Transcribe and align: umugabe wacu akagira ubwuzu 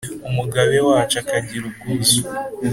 umugabe 0.29 0.77
wacu 0.89 1.15
akagira 1.21 1.63
ubwuzu 1.71 2.21